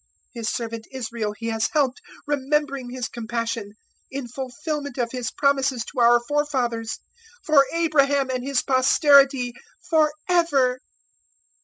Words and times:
001:054 0.01 0.07
His 0.33 0.49
servant 0.49 0.87
Israel 0.91 1.31
He 1.37 1.47
has 1.49 1.69
helped, 1.73 2.01
Remembering 2.25 2.89
His 2.89 3.07
compassion 3.07 3.65
001:055 3.65 3.73
In 4.09 4.27
fulfillment 4.29 4.97
of 4.97 5.11
His 5.11 5.29
promises 5.29 5.85
to 5.85 5.99
our 5.99 6.19
forefathers 6.27 6.97
For 7.43 7.67
Abraham 7.71 8.31
and 8.31 8.43
his 8.43 8.63
posterity 8.63 9.53
for 9.87 10.11
ever." 10.27 10.79